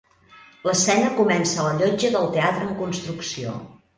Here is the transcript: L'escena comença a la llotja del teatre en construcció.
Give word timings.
L'escena 0.67 1.11
comença 1.19 1.59
a 1.63 1.67
la 1.67 1.75
llotja 1.81 2.11
del 2.17 2.27
teatre 2.37 2.65
en 2.71 2.75
construcció. 2.83 3.55